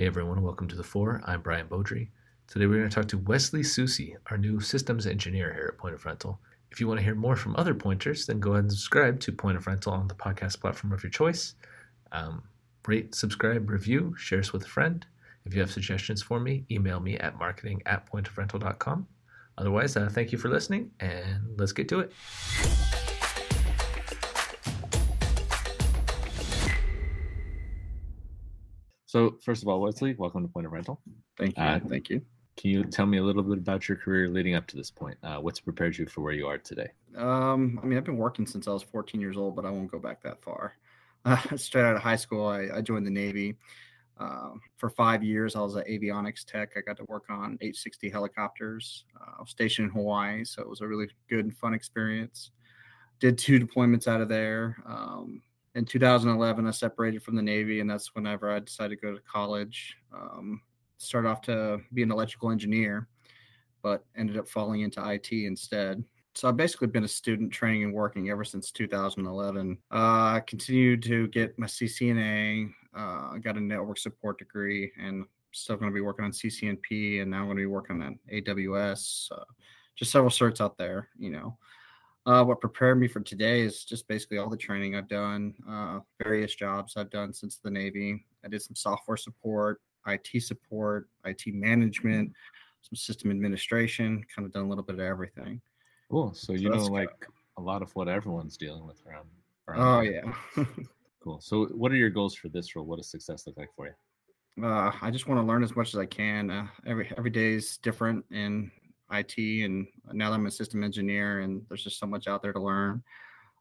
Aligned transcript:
Hey 0.00 0.06
everyone, 0.06 0.40
welcome 0.40 0.66
to 0.68 0.76
the 0.76 0.82
Four. 0.82 1.20
I'm 1.26 1.42
Brian 1.42 1.68
Beaudry. 1.68 2.08
Today 2.46 2.64
we're 2.64 2.78
going 2.78 2.88
to 2.88 2.94
talk 2.94 3.08
to 3.08 3.18
Wesley 3.18 3.60
Soucie, 3.60 4.16
our 4.30 4.38
new 4.38 4.58
systems 4.58 5.06
engineer 5.06 5.52
here 5.52 5.68
at 5.70 5.76
Point 5.76 5.94
of 5.94 6.06
Rental. 6.06 6.40
If 6.70 6.80
you 6.80 6.88
want 6.88 7.00
to 7.00 7.04
hear 7.04 7.14
more 7.14 7.36
from 7.36 7.54
other 7.56 7.74
pointers, 7.74 8.24
then 8.24 8.40
go 8.40 8.52
ahead 8.52 8.64
and 8.64 8.72
subscribe 8.72 9.20
to 9.20 9.30
Point 9.30 9.58
of 9.58 9.66
Rental 9.66 9.92
on 9.92 10.08
the 10.08 10.14
podcast 10.14 10.58
platform 10.58 10.94
of 10.94 11.02
your 11.02 11.10
choice. 11.10 11.52
Um, 12.12 12.44
rate, 12.86 13.14
subscribe, 13.14 13.68
review, 13.68 14.14
share 14.16 14.38
us 14.38 14.54
with 14.54 14.64
a 14.64 14.68
friend. 14.68 15.04
If 15.44 15.52
you 15.52 15.60
have 15.60 15.70
suggestions 15.70 16.22
for 16.22 16.40
me, 16.40 16.64
email 16.70 16.98
me 16.98 17.18
at 17.18 17.38
marketing 17.38 17.82
at 17.84 18.10
pointofrental.com. 18.10 19.06
Otherwise, 19.58 19.98
uh, 19.98 20.08
thank 20.10 20.32
you 20.32 20.38
for 20.38 20.48
listening, 20.48 20.92
and 21.00 21.58
let's 21.58 21.72
get 21.72 21.90
to 21.90 22.00
it. 22.00 22.89
So, 29.10 29.36
first 29.42 29.62
of 29.62 29.68
all, 29.68 29.80
Wesley, 29.80 30.14
welcome 30.16 30.42
to 30.42 30.48
Point 30.48 30.66
of 30.66 30.72
Rental. 30.72 31.00
Thank 31.36 31.58
you. 31.58 31.64
Uh, 31.64 31.80
thank 31.88 32.10
you. 32.10 32.22
Can 32.56 32.70
you 32.70 32.84
tell 32.84 33.06
me 33.06 33.18
a 33.18 33.22
little 33.24 33.42
bit 33.42 33.58
about 33.58 33.88
your 33.88 33.98
career 33.98 34.28
leading 34.28 34.54
up 34.54 34.68
to 34.68 34.76
this 34.76 34.88
point? 34.88 35.18
Uh, 35.24 35.38
what's 35.38 35.58
prepared 35.58 35.98
you 35.98 36.06
for 36.06 36.20
where 36.20 36.32
you 36.32 36.46
are 36.46 36.58
today? 36.58 36.86
Um, 37.16 37.80
I 37.82 37.86
mean, 37.86 37.98
I've 37.98 38.04
been 38.04 38.16
working 38.16 38.46
since 38.46 38.68
I 38.68 38.70
was 38.70 38.84
14 38.84 39.20
years 39.20 39.36
old, 39.36 39.56
but 39.56 39.66
I 39.66 39.70
won't 39.70 39.90
go 39.90 39.98
back 39.98 40.22
that 40.22 40.40
far. 40.40 40.76
Uh, 41.26 41.36
straight 41.56 41.84
out 41.84 41.96
of 41.96 42.00
high 42.00 42.16
school, 42.16 42.46
I, 42.46 42.68
I 42.76 42.80
joined 42.80 43.04
the 43.04 43.10
Navy. 43.10 43.54
Uh, 44.18 44.52
for 44.78 44.88
five 44.88 45.22
years, 45.22 45.54
I 45.54 45.60
was 45.60 45.74
an 45.74 45.84
avionics 45.86 46.46
tech. 46.46 46.70
I 46.76 46.80
got 46.80 46.96
to 46.96 47.04
work 47.08 47.24
on 47.28 47.58
H-60 47.60 48.10
helicopters. 48.10 49.04
Uh, 49.20 49.32
I 49.36 49.40
was 49.42 49.50
stationed 49.50 49.88
in 49.88 49.94
Hawaii, 49.94 50.44
so 50.44 50.62
it 50.62 50.68
was 50.70 50.80
a 50.80 50.86
really 50.86 51.08
good 51.28 51.44
and 51.44 51.54
fun 51.54 51.74
experience. 51.74 52.52
Did 53.18 53.36
two 53.36 53.60
deployments 53.60 54.08
out 54.08 54.22
of 54.22 54.30
there. 54.30 54.82
Um, 54.86 55.42
in 55.74 55.84
2011, 55.84 56.66
I 56.66 56.70
separated 56.70 57.22
from 57.22 57.36
the 57.36 57.42
Navy, 57.42 57.80
and 57.80 57.88
that's 57.88 58.14
whenever 58.14 58.50
I 58.50 58.58
decided 58.58 59.00
to 59.00 59.06
go 59.06 59.14
to 59.14 59.22
college. 59.22 59.96
Um, 60.12 60.62
started 60.98 61.28
off 61.28 61.40
to 61.42 61.80
be 61.94 62.02
an 62.02 62.10
electrical 62.10 62.50
engineer, 62.50 63.08
but 63.82 64.04
ended 64.16 64.36
up 64.36 64.48
falling 64.48 64.80
into 64.82 65.06
IT 65.08 65.32
instead. 65.32 66.04
So 66.34 66.48
I've 66.48 66.56
basically 66.56 66.88
been 66.88 67.04
a 67.04 67.08
student 67.08 67.52
training 67.52 67.84
and 67.84 67.92
working 67.92 68.30
ever 68.30 68.44
since 68.44 68.70
2011. 68.70 69.78
Uh, 69.90 69.94
I 69.94 70.42
continued 70.46 71.02
to 71.04 71.28
get 71.28 71.58
my 71.58 71.66
CCNA. 71.66 72.72
Uh, 72.96 73.30
I 73.32 73.38
got 73.42 73.56
a 73.56 73.60
network 73.60 73.98
support 73.98 74.38
degree, 74.38 74.92
and 75.00 75.24
still 75.52 75.76
going 75.76 75.90
to 75.90 75.94
be 75.94 76.00
working 76.00 76.24
on 76.24 76.32
CCNP, 76.32 77.22
and 77.22 77.30
now 77.30 77.38
I'm 77.38 77.46
going 77.46 77.56
to 77.56 77.62
be 77.62 77.66
working 77.66 78.02
on 78.02 78.18
AWS. 78.32 79.32
Uh, 79.32 79.44
just 79.96 80.12
several 80.12 80.30
certs 80.30 80.60
out 80.60 80.78
there, 80.78 81.08
you 81.18 81.30
know. 81.30 81.58
Uh, 82.26 82.44
what 82.44 82.60
prepared 82.60 83.00
me 83.00 83.08
for 83.08 83.20
today 83.20 83.62
is 83.62 83.84
just 83.84 84.06
basically 84.06 84.38
all 84.38 84.50
the 84.50 84.56
training 84.56 84.94
I've 84.94 85.08
done, 85.08 85.54
uh, 85.68 86.00
various 86.22 86.54
jobs 86.54 86.94
I've 86.96 87.10
done 87.10 87.32
since 87.32 87.56
the 87.56 87.70
Navy. 87.70 88.24
I 88.44 88.48
did 88.48 88.60
some 88.60 88.76
software 88.76 89.16
support, 89.16 89.80
IT 90.06 90.42
support, 90.42 91.08
IT 91.24 91.42
management, 91.46 92.32
some 92.82 92.96
system 92.96 93.30
administration, 93.30 94.22
kind 94.34 94.44
of 94.46 94.52
done 94.52 94.64
a 94.64 94.68
little 94.68 94.84
bit 94.84 94.96
of 94.96 95.00
everything. 95.00 95.60
Cool. 96.10 96.34
So 96.34 96.52
you 96.52 96.70
so 96.70 96.76
know 96.76 96.84
like 96.86 97.08
good. 97.20 97.28
a 97.56 97.62
lot 97.62 97.82
of 97.82 97.94
what 97.94 98.08
everyone's 98.08 98.56
dealing 98.56 98.86
with 98.86 99.00
around. 99.06 99.26
around 99.68 99.80
oh 99.80 100.00
yeah. 100.00 100.64
cool. 101.22 101.40
So 101.40 101.66
what 101.66 101.90
are 101.90 101.96
your 101.96 102.10
goals 102.10 102.34
for 102.34 102.48
this 102.48 102.76
role? 102.76 102.84
What 102.84 102.96
does 102.96 103.10
success 103.10 103.46
look 103.46 103.56
like 103.56 103.70
for 103.74 103.86
you? 103.86 104.64
Uh, 104.64 104.92
I 105.00 105.10
just 105.10 105.26
want 105.26 105.40
to 105.40 105.46
learn 105.46 105.62
as 105.62 105.74
much 105.74 105.94
as 105.94 105.98
I 105.98 106.06
can. 106.06 106.50
Uh, 106.50 106.66
every 106.86 107.10
every 107.16 107.30
day 107.30 107.52
is 107.54 107.78
different, 107.78 108.24
and 108.30 108.70
IT, 109.12 109.64
and 109.64 109.86
now 110.12 110.30
that 110.30 110.36
I'm 110.36 110.46
a 110.46 110.50
system 110.50 110.82
engineer, 110.82 111.40
and 111.40 111.62
there's 111.68 111.84
just 111.84 111.98
so 111.98 112.06
much 112.06 112.26
out 112.26 112.42
there 112.42 112.52
to 112.52 112.60
learn. 112.60 113.02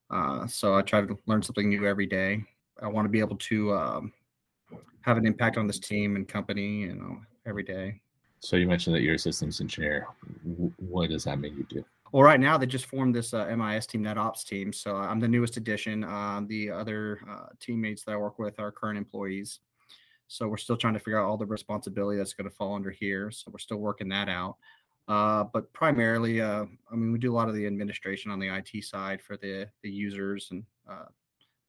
Uh, 0.09 0.47
so 0.47 0.75
I 0.75 0.81
try 0.81 1.01
to 1.01 1.17
learn 1.27 1.41
something 1.41 1.69
new 1.69 1.85
every 1.85 2.05
day. 2.05 2.43
I 2.81 2.87
want 2.87 3.05
to 3.05 3.09
be 3.09 3.19
able 3.19 3.35
to 3.37 3.73
um, 3.73 4.13
have 5.01 5.17
an 5.17 5.25
impact 5.25 5.57
on 5.57 5.67
this 5.67 5.79
team 5.79 6.15
and 6.15 6.27
company, 6.27 6.81
you 6.81 6.95
know, 6.95 7.19
every 7.45 7.63
day. 7.63 7.99
So 8.39 8.55
you 8.55 8.67
mentioned 8.67 8.95
that 8.95 9.01
you're 9.01 9.15
a 9.15 9.19
systems 9.19 9.59
engineer. 9.59 10.07
What 10.77 11.09
does 11.09 11.25
that 11.25 11.39
mean 11.39 11.57
you 11.57 11.65
do? 11.69 11.85
Well, 12.11 12.23
right 12.23 12.39
now 12.39 12.57
they 12.57 12.65
just 12.65 12.87
formed 12.87 13.13
this 13.13 13.33
uh, 13.33 13.45
MIS 13.55 13.85
team, 13.85 14.03
NetOps 14.03 14.43
team. 14.43 14.73
So 14.73 14.95
I'm 14.95 15.19
the 15.19 15.27
newest 15.27 15.57
addition. 15.57 16.03
Uh, 16.03 16.41
the 16.47 16.71
other 16.71 17.19
uh, 17.29 17.47
teammates 17.59 18.03
that 18.03 18.13
I 18.13 18.17
work 18.17 18.39
with 18.39 18.59
are 18.59 18.71
current 18.71 18.97
employees. 18.97 19.59
So 20.27 20.47
we're 20.47 20.57
still 20.57 20.77
trying 20.77 20.93
to 20.93 20.99
figure 20.99 21.19
out 21.19 21.27
all 21.27 21.37
the 21.37 21.45
responsibility 21.45 22.17
that's 22.17 22.33
going 22.33 22.49
to 22.49 22.55
fall 22.55 22.75
under 22.75 22.91
here. 22.91 23.29
So 23.31 23.51
we're 23.51 23.59
still 23.59 23.77
working 23.77 24.09
that 24.09 24.29
out. 24.29 24.57
Uh, 25.09 25.43
but 25.51 25.73
primarily, 25.73 26.39
uh, 26.39 26.65
I 26.91 26.95
mean, 26.95 27.11
we 27.11 27.17
do 27.17 27.33
a 27.33 27.35
lot 27.35 27.49
of 27.49 27.55
the 27.55 27.65
administration 27.65 28.29
on 28.29 28.39
the 28.39 28.47
IT 28.47 28.83
side 28.83 29.21
for 29.23 29.35
the 29.37 29.67
the 29.81 29.89
users 29.89 30.49
and 30.51 30.63
uh, 30.87 31.05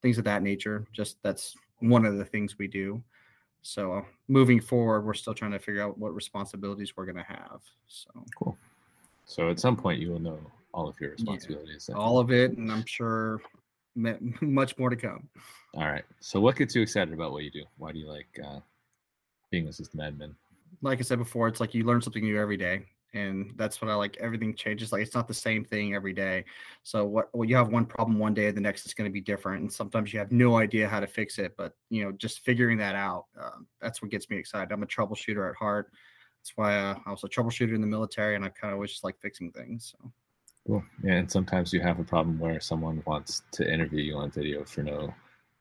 things 0.03 0.19
of 0.19 0.25
that 0.25 0.43
nature. 0.43 0.87
Just 0.93 1.17
that's 1.23 1.57
one 1.79 2.05
of 2.05 2.19
the 2.19 2.25
things 2.25 2.59
we 2.59 2.69
do. 2.69 3.03
So 3.63 4.05
moving 4.29 4.61
forward, 4.61 5.07
we're 5.07 5.15
still 5.15 5.33
trying 5.33 5.53
to 5.53 5.59
figure 5.59 5.83
out 5.83 5.97
what 5.97 6.15
responsibilities 6.15 6.95
we're 6.97 7.07
going 7.07 7.17
to 7.17 7.23
have. 7.23 7.63
So 7.89 8.11
cool. 8.39 8.59
So 9.25 9.49
at 9.49 9.59
some 9.59 9.77
point, 9.77 10.01
you 10.01 10.11
will 10.11 10.21
know 10.21 10.39
all 10.75 10.87
of 10.87 11.01
your 11.01 11.13
responsibilities. 11.13 11.89
Yeah, 11.89 11.97
all 11.97 12.19
of 12.19 12.31
it, 12.31 12.59
and 12.59 12.71
I'm 12.71 12.85
sure 12.85 13.41
much 13.95 14.77
more 14.77 14.91
to 14.91 14.97
come. 14.97 15.31
All 15.75 15.87
right. 15.87 16.05
So 16.21 16.41
what 16.41 16.57
gets 16.57 16.75
you 16.75 16.83
excited 16.83 17.15
about 17.15 17.33
what 17.33 17.43
you 17.45 17.51
do? 17.51 17.65
Why 17.79 17.93
do 17.93 18.01
you 18.01 18.07
like 18.07 18.39
uh, 18.45 18.61
being 19.51 19.67
a 19.67 19.73
system 19.73 20.01
admin? 20.01 20.35
Like 20.83 20.99
I 20.99 21.03
said 21.03 21.19
before, 21.19 21.49
it's 21.49 21.61
like 21.61 21.73
you 21.73 21.85
learn 21.85 22.03
something 22.03 22.23
new 22.23 22.39
every 22.39 22.59
day 22.59 22.85
and 23.13 23.53
that's 23.57 23.81
what 23.81 23.91
I 23.91 23.95
like. 23.95 24.17
Everything 24.19 24.55
changes. 24.55 24.93
Like 24.93 25.03
it's 25.03 25.15
not 25.15 25.29
the 25.29 25.35
same 25.35 25.65
thing 25.65 25.95
every 25.95 26.13
day. 26.13 26.45
So 26.83 27.05
what? 27.05 27.29
Well, 27.33 27.49
you 27.49 27.57
have 27.57 27.69
one 27.69 27.87
problem 27.87 28.19
one 28.19 28.35
day, 28.35 28.51
the 28.51 28.61
next 28.61 28.87
is 28.87 28.95
going 28.95 29.09
to 29.09 29.13
be 29.13 29.21
different, 29.21 29.63
and 29.63 29.73
sometimes 29.73 30.13
you 30.13 30.19
have 30.19 30.33
no 30.33 30.57
idea 30.57 30.89
how 30.89 31.01
to 31.01 31.07
fix 31.07 31.39
it. 31.39 31.55
But 31.57 31.75
you 31.89 32.05
know, 32.05 32.13
just 32.13 32.41
figuring 32.41 32.79
that 32.79 32.95
out, 32.95 33.27
uh, 33.41 33.59
that's 33.81 34.03
what 34.03 34.11
gets 34.11 34.31
me 34.31 34.37
excited. 34.37 34.73
I'm 34.73 34.83
a 34.83 34.87
troubleshooter 34.87 35.51
at 35.51 35.57
heart. 35.57 35.93
That's 36.41 36.53
why 36.57 36.79
uh, 36.79 36.95
I 37.07 37.11
was 37.11 37.25
a 37.25 37.29
troubleshooter 37.29 37.75
in 37.75 37.81
the 37.81 37.87
military, 37.87 38.37
and 38.37 38.45
I 38.45 38.49
kind 38.49 38.73
of 38.73 38.81
was 38.81 38.91
just 38.91 39.05
like 39.05 39.21
fixing 39.21 39.51
things. 39.53 39.95
So. 39.99 40.11
Cool. 40.67 40.85
Yeah, 41.03 41.15
and 41.15 41.31
sometimes 41.31 41.73
you 41.73 41.81
have 41.81 41.99
a 41.99 42.05
problem 42.05 42.39
where 42.39 42.61
someone 42.61 43.03
wants 43.07 43.43
to 43.53 43.73
interview 43.73 44.03
you 44.03 44.17
on 44.17 44.31
video 44.31 44.65
for 44.65 44.83
no 44.83 45.13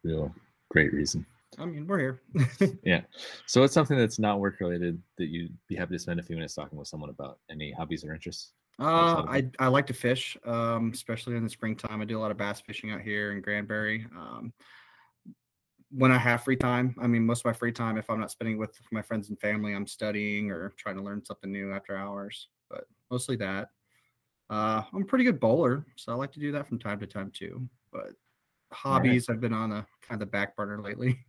real 0.04 0.34
great 0.70 0.94
reason. 0.94 1.26
I 1.58 1.66
mean, 1.66 1.88
we're 1.88 2.00
here. 2.00 2.22
yeah. 2.84 3.02
So 3.46 3.64
it's 3.64 3.74
something 3.74 3.98
that's 3.98 4.20
not 4.20 4.40
work 4.40 4.60
related 4.60 5.02
that 5.18 5.28
you'd 5.28 5.58
be 5.68 5.76
happy 5.76 5.96
to 5.96 6.00
spend 6.00 6.20
a 6.20 6.24
few 6.24 6.36
minutes 6.36 6.54
talking 6.54 6.78
with 6.78 6.88
someone 6.88 7.10
about. 7.10 7.40
Any 7.50 7.72
hobbies 7.72 8.06
or 8.06 8.14
interests? 8.14 8.54
Uh, 8.80 9.26
I, 9.28 9.50
I 9.60 9.68
like 9.68 9.88
to 9.88 9.94
fish, 9.94 10.38
um, 10.46 10.92
especially 10.94 11.36
in 11.36 11.44
the 11.44 11.50
springtime. 11.50 12.02
I 12.02 12.06
do 12.06 12.18
a 12.18 12.22
lot 12.22 12.32
of 12.32 12.38
bass 12.38 12.62
fishing 12.62 12.92
out 12.92 13.02
here 13.02 13.34
in 13.34 13.42
Granbury. 13.42 14.06
Um, 14.16 14.54
when 15.92 16.12
I 16.12 16.18
have 16.18 16.44
free 16.44 16.56
time, 16.56 16.96
I 17.02 17.08
mean, 17.08 17.26
most 17.26 17.42
of 17.42 17.46
my 17.46 17.54
free 17.54 17.72
time, 17.72 17.98
if 17.98 18.10
I'm 18.10 18.20
not 18.20 18.32
spending 18.32 18.58
with 18.58 18.80
my 18.92 19.02
friends 19.02 19.30
and 19.30 19.40
family, 19.40 19.74
I'm 19.74 19.88
studying 19.88 20.52
or 20.52 20.70
trying 20.78 20.96
to 20.96 21.04
learn 21.04 21.26
something 21.26 21.52
new 21.52 21.74
after 21.74 21.98
hours, 21.98 22.48
but 22.70 22.86
mostly 23.12 23.36
that. 23.38 23.70
Uh, 24.50 24.84
I'm 24.94 25.02
a 25.02 25.06
pretty 25.06 25.26
good 25.26 25.40
bowler, 25.40 25.86
so 25.96 26.12
I 26.12 26.16
like 26.16 26.32
to 26.34 26.40
do 26.40 26.52
that 26.54 26.68
from 26.68 26.80
time 26.80 27.00
to 27.00 27.08
time 27.08 27.32
too. 27.32 27.68
But 27.92 28.14
hobbies, 28.72 29.28
right. 29.28 29.36
I've 29.36 29.42
been 29.42 29.54
on 29.54 29.72
a 29.72 29.86
kind 30.08 30.22
of 30.22 30.32
back 30.32 30.56
burner 30.56 30.82
lately. 30.82 31.20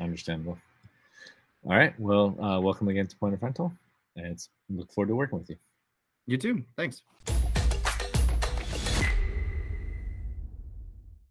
Understandable. 0.00 0.58
All 1.64 1.76
right. 1.76 1.98
Well, 1.98 2.36
uh, 2.42 2.60
welcome 2.60 2.88
again 2.88 3.06
to 3.06 3.16
Point 3.16 3.34
of 3.34 3.42
Rental. 3.42 3.72
And 4.16 4.38
look 4.70 4.92
forward 4.92 5.08
to 5.08 5.16
working 5.16 5.38
with 5.38 5.50
you. 5.50 5.56
You 6.26 6.36
too. 6.36 6.64
Thanks. 6.76 7.02